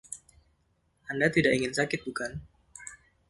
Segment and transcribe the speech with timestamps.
[1.13, 2.31] Anda tidak ingin sakit, bukan?